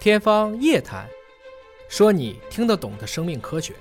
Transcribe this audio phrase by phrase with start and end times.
[0.00, 1.06] 天方夜谭，
[1.86, 3.74] 说你听得懂的生命科学。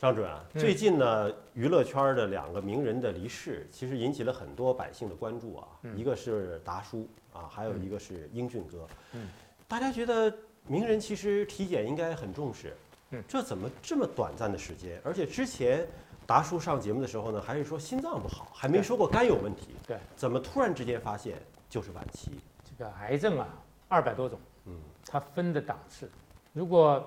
[0.00, 5.68] 张主任最近呢，娱乐圈的两个名人的离世，其实引起了很多百姓的关注啊。
[5.82, 8.88] 嗯一个是达叔啊，还有一个是英俊哥。
[9.12, 9.28] 嗯，
[9.68, 10.34] 大家觉得
[10.66, 12.74] 名人其实体检应该很重视。
[13.10, 14.98] 嗯，这怎么这么短暂的时间？
[15.04, 15.86] 而且之前
[16.26, 19.74] 达叔上节目的时候呢，还是说心脏不好，还没说过肝有问题。
[19.86, 21.36] 对，怎么突然之间发现
[21.68, 22.30] 就是晚期？
[22.64, 23.46] 这个癌症啊，
[23.88, 26.10] 二百多种，嗯，它分的档次。
[26.52, 27.04] 如果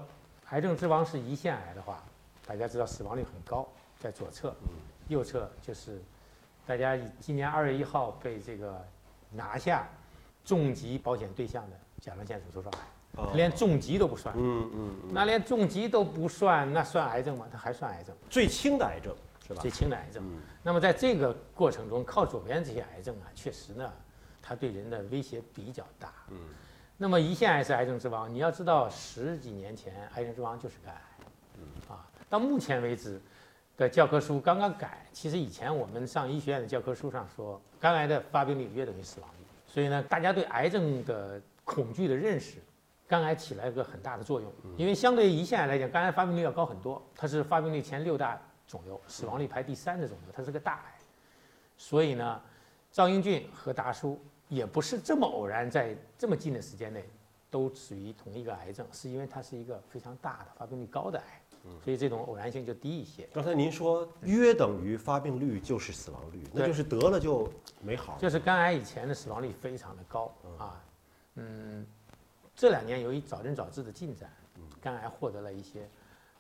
[0.49, 2.03] 癌症之王是胰腺癌的话，
[2.45, 3.67] 大家知道死亡率很高，
[3.99, 4.69] 在左侧，嗯
[5.07, 6.01] 右侧就是
[6.65, 8.81] 大家今年二月一号被这个
[9.31, 9.87] 拿下
[10.45, 12.73] 重疾保险对象的甲状腺手术状
[13.17, 14.33] 癌，啊连重疾都不算。
[14.37, 17.45] 嗯嗯嗯，那连重疾都不算，那算癌症吗？
[17.51, 19.69] 它还算癌症，最轻的癌症是吧最？
[19.69, 20.23] 轻的癌症。
[20.23, 23.91] 嗯那么在这个过程中，靠左边这些癌症啊，确实呢，
[24.41, 26.13] 它对人的威胁比较大。
[26.29, 26.37] 嗯
[27.01, 31.01] 那么胰腺癌是癌症之王，你要知道十几年前癌症之王就是肝癌，
[31.95, 33.19] 啊，到目前为止
[33.75, 42.59] 的教科书刚刚改，其实以前我们上医学院的教科书上说，肝癌的发病率约等于死亡率，所以呢，大家对癌症的恐惧的认识，
[43.07, 50.99] 肝癌起来一个很大的作用，因为相对于胰腺癌来讲，肝癌发病率要高很多，它是发病率前六大肿瘤，死亡率排第三的肿瘤，它是个大癌，
[51.77, 52.39] 所以呢，
[52.91, 57.05] 赵英俊和达叔也不是这么偶然，在这么近的时间内
[57.49, 61.41] 都属于同一个癌症，是因为它是一个非常大的发病率高的癌，
[61.81, 63.25] 所以这种偶然性就低一些。
[63.31, 67.49] 刚才您说约等于发病率就是死亡率，那就是得了就
[67.81, 68.17] 没好。
[68.19, 70.29] 就是肝癌以前的死亡率非常的高
[70.59, 70.83] 啊，
[71.35, 71.87] 嗯，
[72.53, 74.29] 这两年由于早诊早治的进展，
[74.81, 75.87] 肝癌获得了一些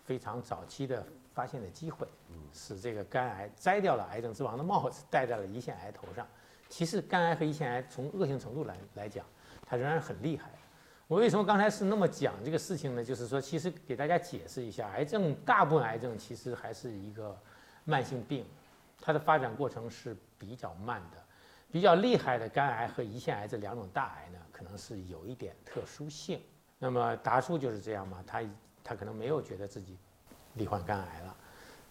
[0.03, 1.01] 非常早期的
[1.33, 2.05] 发现的机会，
[2.51, 6.27] 使这个肝癌摘掉了癌症之王的帽子，戴在了胰腺癌头上。
[6.71, 9.25] 其实肝癌和胰腺癌从恶性程度来来讲，
[9.65, 10.49] 它仍然很厉害。
[11.05, 13.03] 我为什么刚才是那么讲这个事情呢？
[13.03, 17.37] 就是说，其实给大家解释一下，癌症大部分癌症其实还是一个
[17.83, 18.45] 慢性病，
[19.01, 21.17] 它的发展过程是比较慢的。
[21.69, 26.41] 比较厉害的肝癌和胰腺癌这两种大癌呢，可能是有一点特殊性。
[26.79, 28.41] 那么达叔就是这样嘛，他
[28.81, 29.97] 他可能没有觉得自己
[30.53, 31.35] 罹患肝癌了，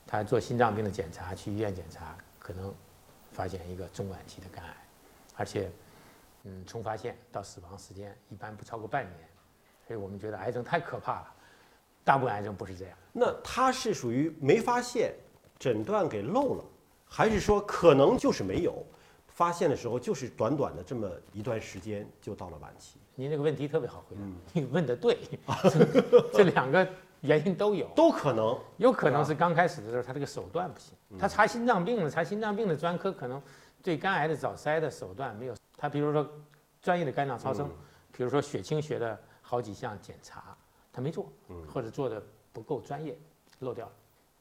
[0.07, 2.75] 他做心脏病的检查，去医院检查，可能
[3.33, 4.77] 发现一个中晚期的肝癌，
[5.37, 5.71] 而且，
[6.45, 9.29] 嗯，从发现到死亡时间一般不超过半年，
[9.87, 11.35] 所以我们觉得癌症太可怕了。
[12.03, 15.15] 大部分癌症不是这样，那他是属于没发现，
[15.59, 16.65] 诊断给漏了，
[17.07, 18.85] 还是说可能就是没有，
[19.29, 22.99] 发现的时候就是短短的这么一段时间就到了晚期？
[23.15, 25.19] 您这个问题特别好回答，嗯 你问的对，
[26.33, 26.89] 这两个
[27.21, 27.89] 原因都有。
[27.95, 28.59] 都可能。
[28.77, 33.43] 有可能是刚开始的时候他这个手段不行，他查心脏病了，查心脏病的专科可能
[33.83, 36.29] 对肝癌的早筛的手段没有，他比如说
[36.83, 37.71] 专业的肝脏超声，
[38.13, 40.57] 比如说血清学的好几项检查
[40.93, 41.31] 他没做，
[41.73, 42.23] 或者做的
[42.53, 43.19] 不够专业，
[43.61, 43.93] 漏掉了。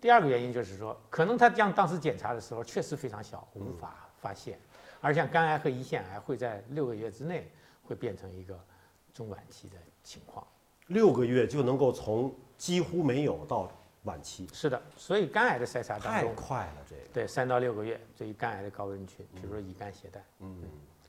[0.01, 4.57] 第二个原因就是说，可能他将当时检查的时候确实非常小，无法发现，
[5.01, 7.51] 而像肝癌和胰腺癌会在六个月之内
[7.83, 8.57] 会变成一个
[9.13, 10.45] 中晚期的情况。
[10.89, 13.71] 六个月就能够从几乎没有到
[14.03, 16.75] 晚期，是的，所以肝癌的筛查当太中，快了。
[16.89, 20.23] 这个，对，三到六个月，对于肝癌的高危人群，比如说乙肝携带。
[20.39, 20.61] 嗯，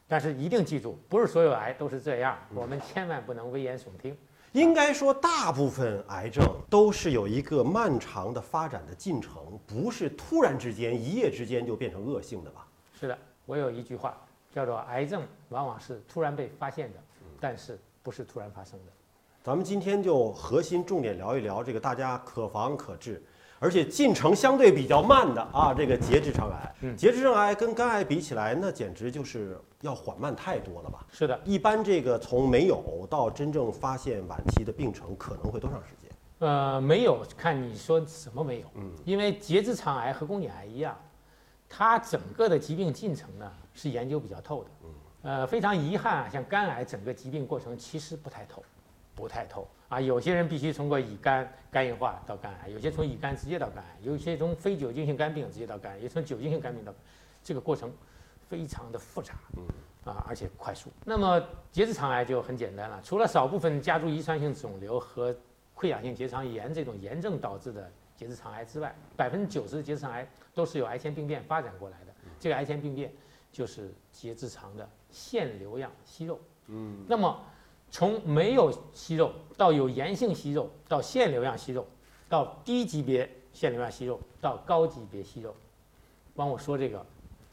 [0.06, 4.16] 但是一定记住，不是所有癌都是这样，我们千万不能危言耸听。
[4.52, 12.66] 应该说大部分癌症都是有一个漫长的发展的进程，不是突然之间一夜之间就变成恶性的吧？
[12.98, 13.16] 是的，
[13.46, 14.20] 我有一句话
[14.52, 16.98] 叫做“癌症往往是突然被发现的，
[17.40, 18.92] 但是不是突然发生的
[19.42, 23.22] 咱们今天就核心重点聊一聊这个大家可防可治，
[23.58, 26.74] 而且进程相对比较慢的啊，这个结直肠癌。
[26.82, 31.06] 嗯结直肠癌跟肝癌比起来，那简直就是要缓慢太多了吧？”。
[31.10, 36.10] 是的，一般这个从没有到真正发现晚期的病程，可能会多长时间？
[36.40, 40.94] 呃，没有看你说什么没有，嗯，因为结直肠癌和宫颈癌一样，
[41.66, 44.70] 它整个的疾病进程呢是研究比较透的。
[44.84, 44.88] 嗯
[45.22, 48.62] 呃，非常遗憾啊，像肝癌整个疾病过程其实不太透，
[49.20, 50.00] 不太透啊。
[50.00, 56.92] 有些人必须通过乙肝肝硬化到肝癌，有些从乙肝直接到肝癌，有些从非酒精性肝病直接到肝癌，有些从酒精性肝病到，
[57.44, 57.92] 这个过程
[58.48, 59.34] 非常的复杂，
[60.04, 60.90] 啊，而且快速。
[61.04, 61.40] 那么
[61.70, 65.36] 结直肠癌就很简单了，除了少部分家族遗传性肿瘤和
[65.76, 72.06] 溃疡性结肠炎这种炎症导致的结直肠癌之外，百分之九十的结直肠癌都是由癌前病变发展过来的。
[72.38, 73.12] 这个癌前病变
[73.52, 76.38] 就是结直肠的腺瘤样息肉。
[76.66, 77.42] 嗯，那么
[77.90, 81.86] 从没有息肉到有炎性息肉，到腺瘤样息肉，
[82.28, 85.54] 到低级别腺瘤样息肉，到高级别息肉，
[86.34, 87.04] 帮我说这个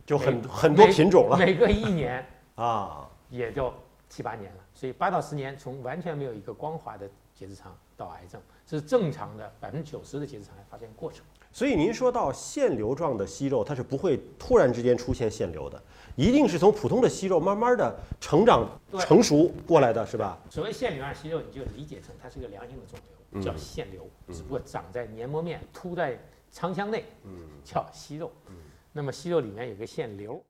[0.05, 2.25] 就很很多品种了每隔一年
[2.55, 3.09] 啊。
[3.29, 3.73] 也就
[4.07, 11.25] 七八年了，所以八到十年从完全没有一个光滑的结直肠到癌症，这是正常的百分之九十的结直肠癌发现过程。
[11.51, 15.81] 所以您说到腺瘤状的息肉，它是不会突然之间出现腺瘤的，
[16.15, 18.67] 一定是从普通的息肉慢慢的成长
[18.99, 20.37] 成熟过来的，是吧？
[20.49, 22.99] 所谓腺瘤样息肉，你就理解成它是个良性的肿
[23.31, 26.19] 瘤，叫腺瘤，只不过长在黏膜面、突在
[26.51, 27.05] 肠腔内，
[27.63, 28.31] 叫息肉。
[28.93, 30.43] 那么息肉里面有个腺瘤。